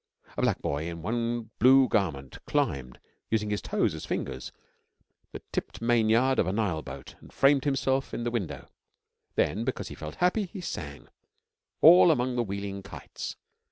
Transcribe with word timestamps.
A 0.35 0.41
black 0.41 0.63
boy 0.63 0.87
in 0.87 1.03
one 1.03 1.51
blue 1.59 1.87
garment 1.87 2.43
climbed, 2.47 2.99
using 3.29 3.51
his 3.51 3.61
toes 3.61 3.93
as 3.93 4.03
fingers, 4.03 4.51
the 5.31 5.43
tipped 5.51 5.79
mainyard 5.79 6.39
of 6.39 6.47
a 6.47 6.51
Nile 6.51 6.81
boat 6.81 7.13
and 7.19 7.31
framed 7.31 7.65
himself 7.65 8.11
in 8.11 8.23
the 8.23 8.31
window. 8.31 8.67
Then, 9.35 9.63
because 9.63 9.89
he 9.89 9.93
felt 9.95 10.15
happy, 10.15 10.45
he 10.47 10.59
sang, 10.59 11.07
all 11.81 12.09
among 12.09 12.35
the 12.35 12.41
wheeling 12.43 12.81
kites. 12.81 13.35